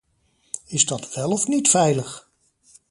Is 0.65 0.85
dat 0.85 1.13
wel 1.13 1.31
of 1.31 1.47
niet 1.47 1.69
veilig? 1.69 2.29